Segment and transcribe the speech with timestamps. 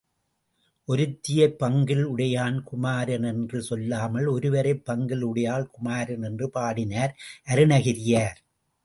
[0.87, 7.13] ஒருத்தியைப் பங்கில் உடையான் குமாரன் என்று சொல்லாமல் ஒருவரைப் பங்கில் உடையாள் குமாரன் என்று பாடினார்
[7.47, 8.39] அருணகிரியார்.